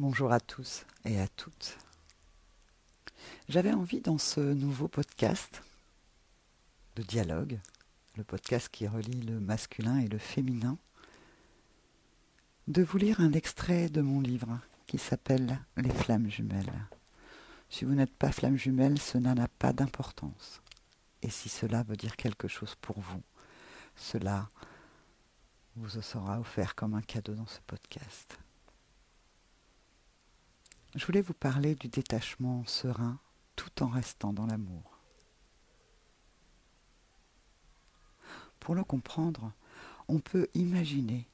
[0.00, 1.76] Bonjour à tous et à toutes.
[3.48, 5.64] J'avais envie dans ce nouveau podcast
[6.94, 7.58] de dialogue,
[8.14, 10.78] le podcast qui relie le masculin et le féminin,
[12.68, 16.86] de vous lire un extrait de mon livre qui s'appelle Les flammes jumelles.
[17.68, 20.62] Si vous n'êtes pas flamme jumelle, cela n'a pas d'importance.
[21.22, 23.22] Et si cela veut dire quelque chose pour vous,
[23.96, 24.48] cela
[25.74, 28.38] vous sera offert comme un cadeau dans ce podcast.
[30.94, 33.18] Je voulais vous parler du détachement serein
[33.56, 34.98] tout en restant dans l'amour.
[38.58, 39.52] Pour le comprendre,
[40.08, 41.28] on peut imaginer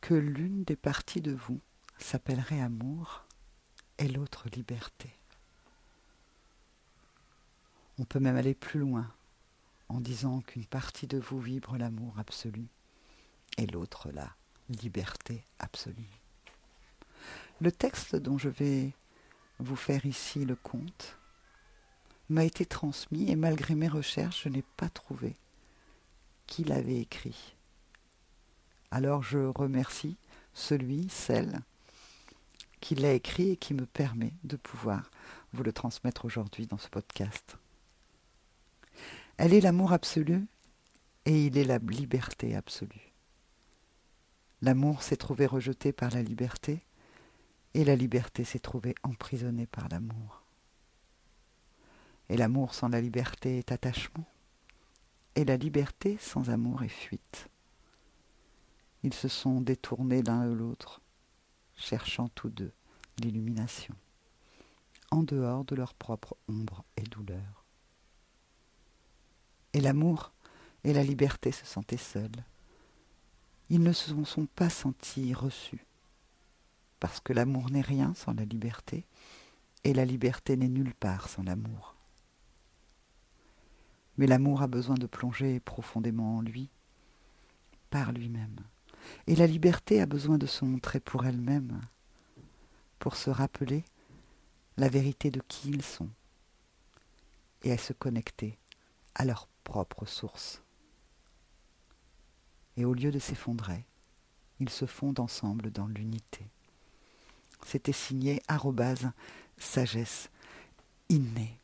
[0.00, 1.60] que l'une des parties de vous
[1.98, 3.24] s'appellerait amour
[3.98, 5.16] et l'autre liberté.
[7.98, 9.10] On peut même aller plus loin
[9.88, 12.66] en disant qu'une partie de vous vibre l'amour absolu
[13.56, 14.34] et l'autre la
[14.68, 16.23] liberté absolue.
[17.60, 18.92] Le texte dont je vais
[19.58, 21.18] vous faire ici le conte
[22.28, 25.36] m'a été transmis et malgré mes recherches, je n'ai pas trouvé
[26.46, 27.54] qui l'avait écrit.
[28.90, 30.16] Alors je remercie
[30.52, 31.60] celui, celle
[32.80, 35.10] qui l'a écrit et qui me permet de pouvoir
[35.52, 37.56] vous le transmettre aujourd'hui dans ce podcast.
[39.36, 40.46] Elle est l'amour absolu
[41.24, 43.12] et il est la liberté absolue.
[44.62, 46.82] L'amour s'est trouvé rejeté par la liberté
[47.74, 50.42] et la liberté s'est trouvée emprisonnée par l'amour.
[52.28, 54.24] Et l'amour sans la liberté est attachement,
[55.34, 57.48] et la liberté sans amour est fuite.
[59.02, 61.00] Ils se sont détournés l'un de l'autre,
[61.76, 62.72] cherchant tous deux
[63.18, 63.94] l'illumination,
[65.10, 67.64] en dehors de leur propre ombre et douleur.
[69.72, 70.32] Et l'amour
[70.84, 72.44] et la liberté se sentaient seuls.
[73.70, 75.84] Ils ne se sont pas sentis reçus
[77.04, 79.04] parce que l'amour n'est rien sans la liberté,
[79.84, 81.94] et la liberté n'est nulle part sans l'amour.
[84.16, 86.70] Mais l'amour a besoin de plonger profondément en lui,
[87.90, 88.56] par lui-même,
[89.26, 91.78] et la liberté a besoin de se montrer pour elle-même,
[92.98, 93.84] pour se rappeler
[94.78, 96.08] la vérité de qui ils sont,
[97.64, 98.56] et à se connecter
[99.14, 100.62] à leur propre source.
[102.78, 103.84] Et au lieu de s'effondrer,
[104.58, 106.48] ils se fondent ensemble dans l'unité.
[107.64, 108.42] C'était signé
[109.58, 110.30] sagesse
[111.08, 111.58] innée.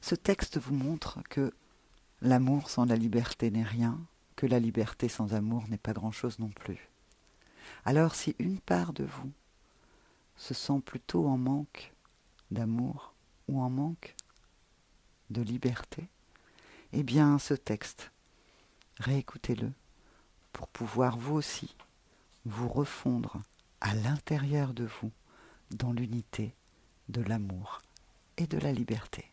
[0.00, 1.52] Ce texte vous montre que
[2.22, 3.98] l'amour sans la liberté n'est rien,
[4.36, 6.88] que la liberté sans amour n'est pas grand-chose non plus.
[7.84, 9.30] Alors si une part de vous
[10.36, 11.92] se sent plutôt en manque
[12.50, 13.14] d'amour
[13.48, 14.14] ou en manque
[15.30, 16.08] de liberté,
[16.92, 18.10] eh bien ce texte,
[18.98, 19.72] réécoutez-le
[20.52, 21.76] pour pouvoir vous aussi
[22.44, 23.40] vous refondre
[23.80, 25.12] à l'intérieur de vous
[25.70, 26.54] dans l'unité
[27.08, 27.82] de l'amour
[28.36, 29.24] et de la liberté.